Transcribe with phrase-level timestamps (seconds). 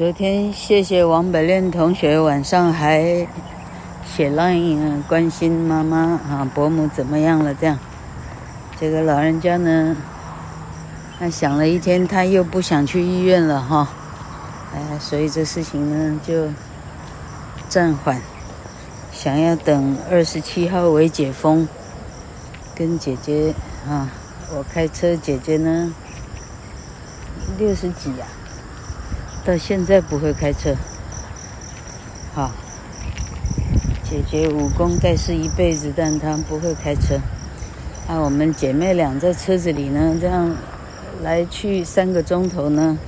[0.00, 3.28] 昨天谢谢王百炼同学晚上还
[4.02, 7.52] 写 line 关心妈妈啊，伯母怎么样了？
[7.52, 7.78] 这样，
[8.80, 9.94] 这个老人家呢，
[11.18, 13.90] 他想了一天，他又不想去医院了哈，
[14.74, 16.48] 哎，所以这事情呢就
[17.68, 18.22] 暂缓，
[19.12, 21.68] 想要等二十七号为解封，
[22.74, 23.54] 跟姐姐
[23.86, 24.08] 啊，
[24.56, 25.94] 我开车，姐姐呢
[27.58, 28.39] 六十几呀、啊。
[29.42, 30.76] 到现在不会开车，
[32.34, 32.52] 好，
[34.04, 37.18] 姐姐武功盖世一辈子，但她不会开车。
[38.06, 40.54] 啊，我们姐妹俩在车子里呢，这样
[41.22, 42.98] 来去三个钟头呢，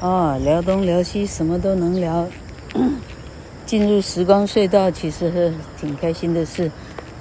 [0.00, 2.26] 哦，聊东聊西，什么都能聊。
[3.66, 6.70] 进入时光隧道，其实是挺开心的事。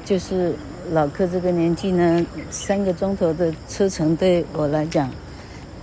[0.05, 0.55] 就是
[0.91, 5.11] 老克这个年纪呢，三个钟头的车程对我来讲，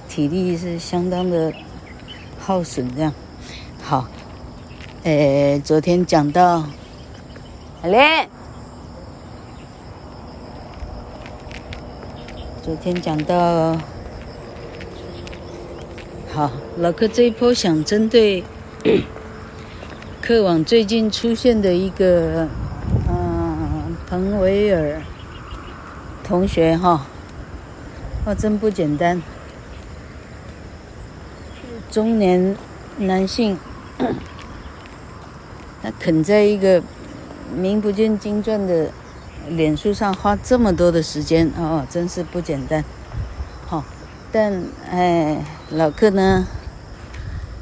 [0.09, 1.53] 体力是相当的。
[2.51, 3.13] 耗损这样，
[3.81, 4.09] 好，
[5.05, 6.65] 诶，昨天讲到，
[7.81, 8.29] 阿莲，
[12.61, 13.79] 昨天讲到，
[16.34, 18.42] 好，老克这一波想针对
[20.20, 22.48] 客网最近出现的一个，
[23.09, 25.01] 嗯，彭维尔
[26.25, 27.07] 同学哈，
[28.25, 29.23] 哦，真不简单。
[31.91, 32.56] 中年
[32.98, 33.58] 男性，
[35.83, 36.80] 他肯在一个
[37.52, 38.91] 名不见经传的
[39.48, 42.84] 脸书上花这么多的时间哦，真是不简单。
[43.66, 43.84] 好、哦，
[44.30, 46.46] 但哎，老客呢，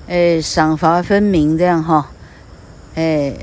[0.06, 2.04] 哎，赏罚分明这样哈、哦，
[2.96, 3.34] 哎，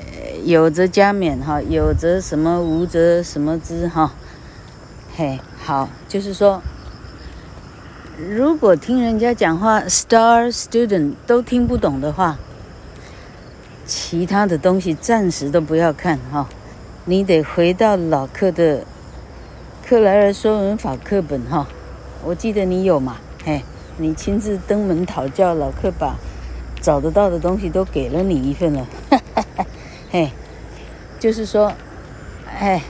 [0.44, 4.14] 有则加勉哈，有则什么，无则什么之哈、
[5.16, 6.62] 嘿，好，就是说。
[8.18, 12.38] 如果听人家讲话，star student 都听不懂的话，
[13.86, 16.48] 其他的东西暂时都不要看哈。
[17.04, 18.86] 你得回到老克的
[19.86, 21.68] 克莱尔说文法课本哈。
[22.24, 23.18] 我记得你有嘛？
[23.44, 23.62] 嘿，
[23.98, 26.16] 你亲自登门讨教，老克把
[26.80, 28.88] 找得到的东西都给了你一份了。
[29.10, 29.66] 哈哈哈，
[30.10, 30.32] 嘿，
[31.20, 31.74] 就是说，
[32.58, 32.82] 哎。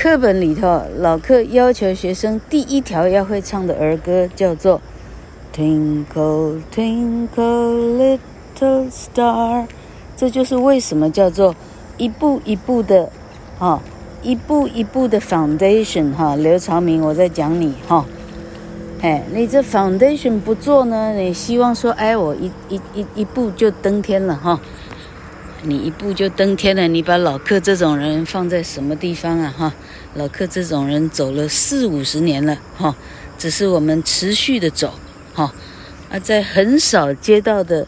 [0.00, 4.80] 课本里头，老克要求学生第一条要会唱的儿歌叫做
[5.58, 8.18] 《Twinkle Twinkle
[8.56, 9.62] Little Star》，
[10.16, 11.56] 这就是为什么叫做
[11.96, 13.10] 一步一步的，
[13.58, 13.82] 哈，
[14.22, 16.36] 一步一步的 foundation 哈。
[16.36, 18.06] 刘朝明，我在讲你哈，
[19.02, 24.60] 哎，你这 foundation 不做呢，你希望说，哎，我一一一一步就登天了哈。
[25.62, 29.52] 你一步就登天了，你把老克这种人放在什么地方啊？
[29.58, 29.74] 哈，
[30.14, 32.96] 老克这种人走了四五十年了，哈，
[33.38, 34.92] 只是我们持续的走，
[35.34, 35.52] 哈，
[36.10, 37.86] 啊，在很少接到的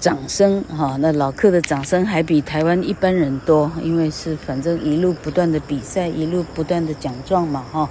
[0.00, 7.90] 掌声，哈，那老克的掌声还比台湾一般人多，因为是反正一路不断的比赛，一路不断的奖状嘛，哈，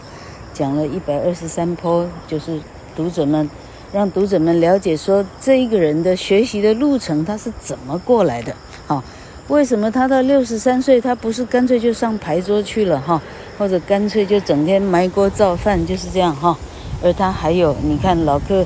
[0.53, 2.59] 讲了一百二十三坡，就是
[2.95, 3.49] 读者们。
[3.93, 8.53] 让读者们了解说，这一个人的学习的路程他是怎么过来的？
[8.85, 9.01] 哈，
[9.47, 13.21] 为什么他到六十三岁，他不是干脆就上牌桌去了哈，
[13.57, 16.57] 或者干脆就整天埋锅造饭就是这样哈？
[17.01, 18.65] 而他还有，你看老克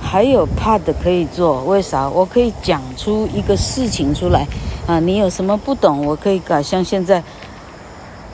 [0.00, 2.08] 还有 part 可以做，为啥？
[2.08, 4.46] 我可以讲出一个事情出来
[4.86, 5.00] 啊！
[5.00, 7.22] 你有什么不懂，我可以搞，像现在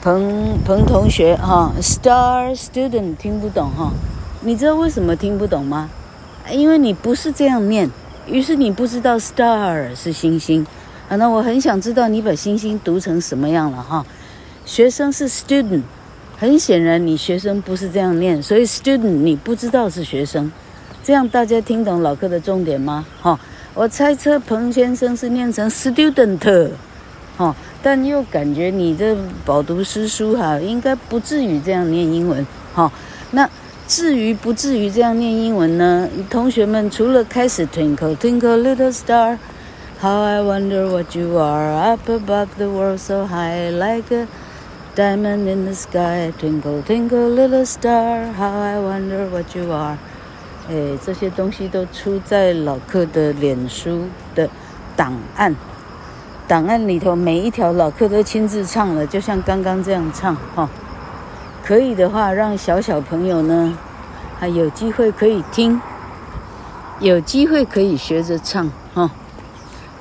[0.01, 3.91] 彭彭同学哈，Star Student 听不懂哈？
[4.41, 5.89] 你知道为什么听不懂吗？
[6.51, 7.89] 因为你不是这样念，
[8.27, 10.65] 于是你不知道 star 是星星，
[11.17, 14.05] 那我很想知道你把星星读成什么样了哈。
[14.65, 15.81] 学生是 student，
[16.37, 20.51] 很显然你学生不是这样念，所以 student 你不知道是学生，
[21.03, 23.05] 这样大家听懂老克的重点吗？
[23.21, 23.39] 哈，
[23.73, 26.71] 我猜测彭先生是念成 student，
[27.37, 32.91] 哈，但又感觉你这饱读诗书哈，应该不至于这样念英文，哈，
[33.31, 33.49] 那。
[33.87, 36.07] 至于不至于这样念英文呢？
[36.29, 39.37] 同学们除了开始 Twinkle Twinkle Little star
[40.01, 44.27] How I wonder what you are up above the world so high like a
[44.95, 46.33] diamond in the sky。
[46.39, 49.99] Twinkle Twinkle Little Star，How I wonder what you are。
[50.71, 54.49] 哎，这些东西都出在老克的脸书的
[54.95, 55.55] 档案，
[56.47, 60.67] 档案里头每一条老克都亲自唱了，就像刚刚这样唱哈。
[61.63, 63.77] 可以的话，让小小朋友呢，
[64.39, 65.79] 还有机会可以听，
[66.99, 69.11] 有机会可以学着唱哈。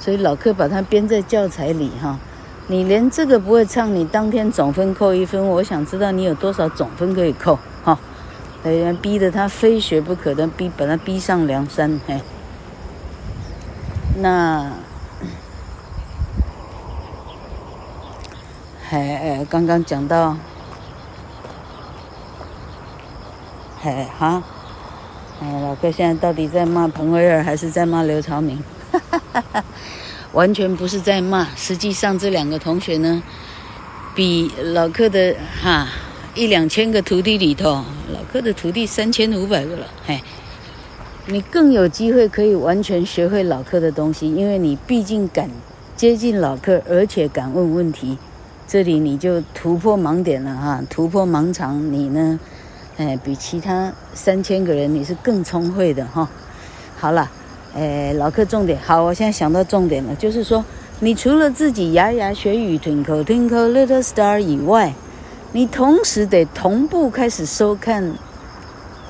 [0.00, 2.18] 所以老克把它编在教材里哈。
[2.66, 5.46] 你连这个不会唱，你当天总分扣一分。
[5.46, 7.98] 我想知道你有多少总分可以扣哈。
[8.62, 12.20] 哎呀，逼得他非学不可的，逼把他逼上梁山嘿。
[14.18, 14.70] 那，
[18.90, 20.36] 哎，刚刚讲到，
[23.82, 24.42] 哎哈，
[25.42, 28.62] 哎，老柯现在到底在骂彭威尔还是在骂刘朝明？
[29.10, 29.64] 哈哈哈，
[30.32, 33.22] 完全不是在骂，实际上这两个同学呢，
[34.14, 35.88] 比老客的哈
[36.34, 40.20] 一两千个徒弟里头，老客的徒弟三千五百个了，嘿。
[41.26, 45.48] 你更有机会可以完全学会老客的东西，因为你毕竟敢
[45.94, 48.18] 接近老客，而且敢问问题，
[48.66, 52.40] 这里你就突破盲点了哈，突破盲肠，你呢，
[52.96, 56.28] 哎，比其他三千个人你是更聪慧的哈。
[56.96, 57.30] 好了，
[57.74, 60.64] 哎，老客重点，好，我现在想到重点了，就是说，
[61.00, 64.92] 你除了自己牙牙学语 Twinkle Twinkle Little Star 以外，
[65.52, 68.14] 你同时得同步开始收看。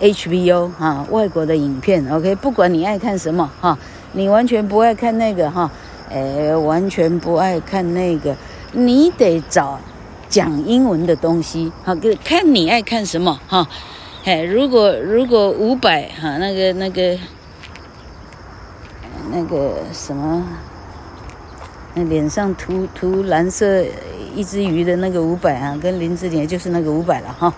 [0.00, 3.78] HBO 哈，外国的影片，OK，不管你爱看什么哈，
[4.12, 5.70] 你完全不爱看那个哈，
[6.08, 8.34] 诶，完全不爱看那个，
[8.72, 9.78] 你得找
[10.30, 13.68] 讲英文的东西，好，看你爱看什么哈，
[14.24, 17.18] 哎，如果如果五百哈，那个那个
[19.32, 20.44] 那个什么，
[21.94, 23.84] 那脸上涂涂蓝色
[24.34, 27.52] 一只鱼的那个五百啊，跟林志玲就是那个五百了哈。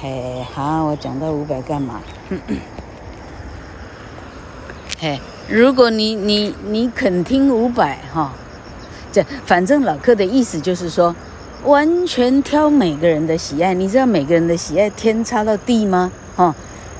[0.00, 2.00] 嘿，好，我讲到五百干嘛？
[4.98, 8.32] 嘿，如果你你你肯听五百哈，
[9.12, 11.14] 这反正老客的意思就是说，
[11.64, 13.74] 完全挑每个人的喜爱。
[13.74, 16.10] 你知道每个人的喜爱天差到地吗？
[16.34, 16.54] 哈，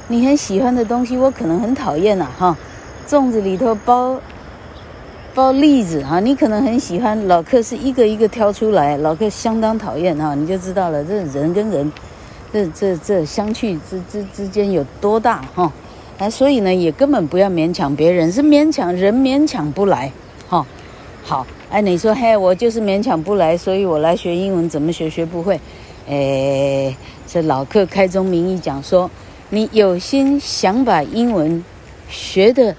[0.08, 2.28] 你很喜欢的东西，我可能很讨厌呐。
[2.38, 2.56] 哈，
[3.12, 4.18] 粽子里头包
[5.34, 11.92] 包栗子哈，你可能很喜欢，老柯是一个一个挑出来，老柯相当讨厌哈，你就知道了，这人跟人。
[12.50, 15.70] 这这这相去之之之间有多大哈？
[16.16, 20.10] 哎，所以呢，也根本不要勉强别人，是勉强人勉强不来
[20.48, 20.66] 哈。
[21.22, 25.60] 好，哎，你说嘿，我就是勉强不来，所以我来学英文，怎么学学不会？
[26.08, 29.10] 哎，这老客开宗明义讲说，
[29.50, 31.62] 你有心想把英文
[32.08, 32.74] 学的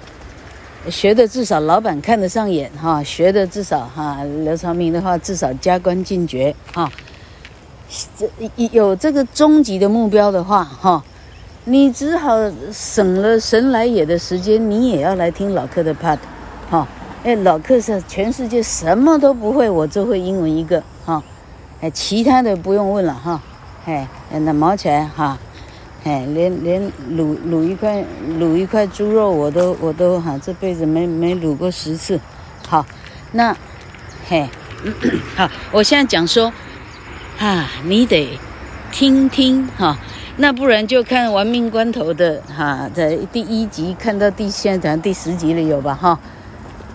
[0.89, 6.91] 学的至少老板看得上眼哈，学的至少哈，刘长明的话至少加官进爵哈。
[8.17, 8.27] 这
[8.71, 11.03] 有这个终极的目标的话，哈，
[11.65, 12.35] 你只好
[12.71, 16.17] 省了神来也的时间，你也要来听老客的 part，
[16.69, 16.87] 哈，
[17.23, 21.23] 哎，老客是全世界什么都不会，我就会英文一个，哈，
[21.81, 23.39] 哎，其他的不用问了，哈，
[23.85, 25.37] 哎，那毛起来，哈，
[26.03, 28.03] 哎，连连卤卤一块
[28.39, 32.19] 卤一块猪肉我都我都哈这辈子没没卤过十次，
[32.67, 32.85] 好，
[33.31, 33.55] 那，
[34.27, 34.49] 嘿，
[35.35, 36.51] 好，我现在讲说。
[37.39, 38.37] 啊，你得
[38.91, 39.97] 听听哈，
[40.37, 46.19] 那不然就看《玩命关头》的哈，在第一集看到第现在讲第十集了有吧哈？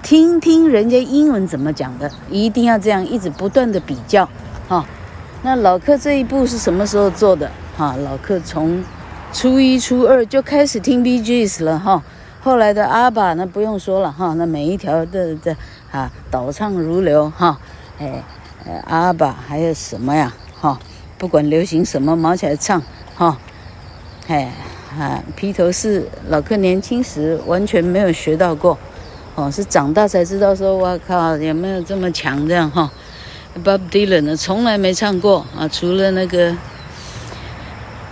[0.01, 4.27] 听听人家英文怎么讲的，一定要这样一直不断的比较
[4.69, 4.87] 哈。
[5.43, 7.97] 那老柯这一步是什么时候做的哈？
[8.05, 8.81] 老柯从
[9.33, 12.03] 初一初二就开始听 BGS 了哈，
[12.41, 15.57] 后来的阿爸那不用说了哈，那每一条的的
[15.91, 17.59] 啊倒唱如流哈，
[17.99, 18.23] 哎。
[18.85, 20.31] 阿爸还有什么呀？
[20.61, 20.79] 哈，
[21.17, 22.83] 不管流行什么，毛起来唱
[23.15, 23.39] 哈。
[24.27, 24.53] 哎，
[24.99, 28.77] 啊，披头士，老柯年轻时完全没有学到过，
[29.37, 32.91] 哦，是长大才知道说，哇靠，有没有这么强这样哈
[33.65, 36.55] ？Bob Dylan 呢，从来没唱过啊，除了那个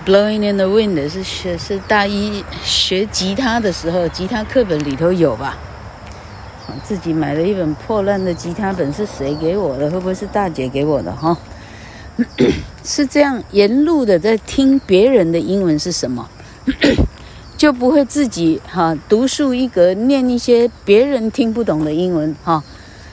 [0.07, 5.59] Blowing in the Wind 是学是大一学吉他的时候，吉他课本里头有吧？
[6.85, 9.91] 自己买了一本破烂的吉他本，是谁给我的？
[9.91, 11.11] 会不会是大姐给我的？
[11.11, 11.37] 哈，
[12.85, 16.31] 是这样，沿路的在听别人的英文是什么，
[17.59, 22.63] 就不会自己哈独树一格念一些别人听不懂的英文哈。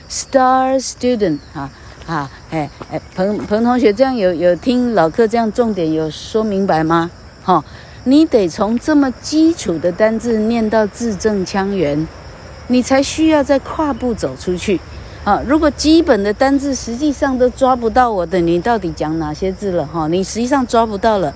[0.08, 1.70] Star student 哈啊
[2.06, 7.10] 啊哎哎，彭彭同学这样有有听老柯这样重点有说明白吗？
[7.42, 7.64] 哈，
[8.04, 12.06] 你得从这么基础的单字念到字正腔圆。
[12.68, 14.80] 你才需要再跨步走出去，
[15.22, 15.38] 啊！
[15.46, 19.84] 如果基本的单字实际上都抓不到我的，你到底讲哪些字了？
[19.84, 21.34] 哈，你实际上抓不到了，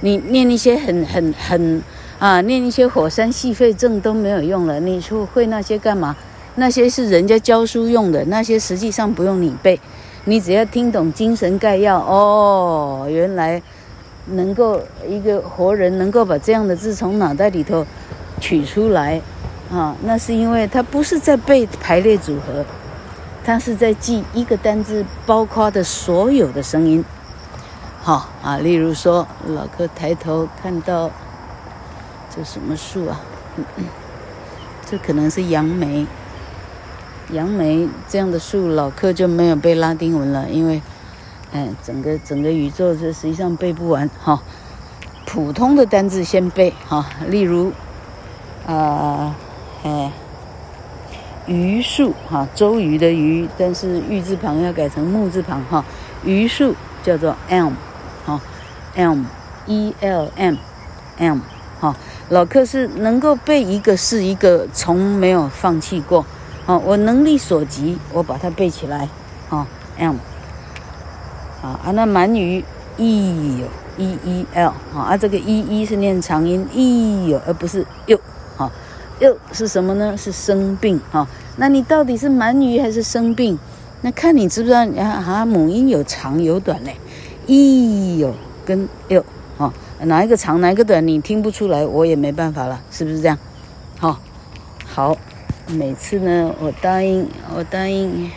[0.00, 1.80] 你念一些很很很
[2.18, 4.80] 啊，念一些火山矽肺症都没有用了。
[4.80, 6.16] 你说会那些干嘛？
[6.58, 9.78] 那些是人家教书用的，那些实际上不用你背，
[10.24, 13.06] 你只要听懂精神概要哦。
[13.08, 13.62] 原来
[14.32, 17.86] 能够一个活人能够把这样的字从脑袋里头
[18.40, 19.22] 取出来。
[19.70, 22.64] 啊，那是因为他不是在背排列组合，
[23.44, 27.04] 他是在记一个单字包括的所有的声音。
[28.00, 31.10] 好啊，例如说，老哥抬头看到
[32.34, 33.20] 这什么树啊？
[34.90, 36.06] 这可能是杨梅。
[37.30, 40.80] 杨梅这样的树，老课就没有背拉丁文了，因为，
[41.52, 44.42] 哎，整个整个宇宙这实际上背不完哈。
[45.26, 47.70] 普通的单字先背哈，例如，
[48.66, 49.34] 呃，
[49.82, 50.10] 哎，
[51.46, 55.84] 榆树哈，周瑜的瑜，但是玉字旁要改成木字旁哈，
[56.24, 57.72] 榆树叫做 elm，
[58.24, 58.40] 哈
[58.96, 61.40] ，elm，e l m，elm，
[61.78, 61.94] 哈，
[62.30, 66.24] 老课是能够背一个是一个，从没有放弃过。
[66.68, 69.08] 哦，我能力所及，我把它背起来。
[69.48, 70.16] 哦，M，
[71.62, 72.62] 啊啊，那满语
[72.98, 78.20] E 有 E E L，啊啊，这个 E E 是念长音 E 有，而不是 U，
[78.58, 78.70] 哈
[79.20, 80.14] ，U 是什么呢？
[80.14, 81.26] 是生病，哈。
[81.56, 83.58] 那你到底是满语还是生病？
[84.02, 85.22] 那看你知不知道啊？
[85.22, 86.94] 哈，母音有长有短嘞
[87.46, 88.34] ，E 有
[88.66, 89.24] 跟 U，
[89.56, 93.38] 哈，哪一个长哪一个短，你听不出来，我也没办法了，是不是这样？
[93.98, 94.20] 好，
[94.84, 95.16] 好。
[95.70, 98.30] 每次呢，我答应，我答应，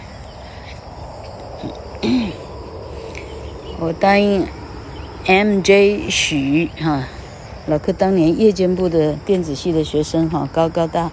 [3.80, 4.46] 我答应
[5.26, 6.10] M.J.
[6.10, 7.08] 许哈，
[7.68, 11.10] 老柯当年夜间部的电子系的学生哈，高高大，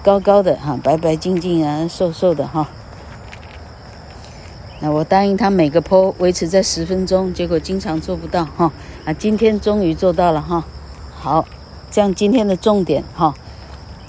[0.00, 2.68] 高高的哈，白白净净啊，瘦瘦的哈。
[4.80, 8.70] 那我答应他每个坡维持在十分钟，结果经常做不到哈。
[9.04, 10.64] 啊，今天终于做到了哈。
[11.16, 11.44] 好，
[11.90, 13.34] 这样今天的重点哈。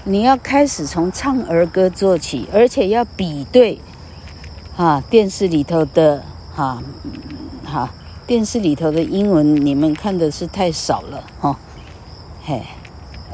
[0.09, 3.77] 你要开始从唱儿歌做起，而且要比对，
[4.75, 6.81] 哈，电视里头的哈，
[7.63, 7.93] 哈，
[8.25, 11.59] 电视里头的英文你们看的是太少了哈，
[12.43, 12.63] 嘿，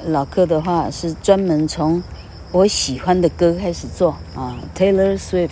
[0.07, 2.03] 老课的话是专门从
[2.51, 5.51] 我喜欢的歌开始做啊，Taylor Swift，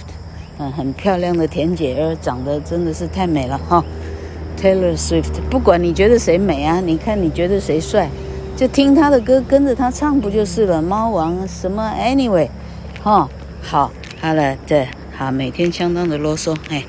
[0.57, 3.85] 嗯，很漂亮的甜姐儿，长得真的是太美了哈
[4.59, 8.09] ，Taylor Swift，不管你觉得谁美啊，你看你觉得谁帅。
[8.55, 10.81] 就听他的歌，跟着他唱不就是了？
[10.81, 12.49] 猫王什么？Anyway，
[13.01, 13.27] 哈，
[13.61, 13.91] 好，
[14.21, 16.83] 好了，对，好，每天相当的啰嗦，哎。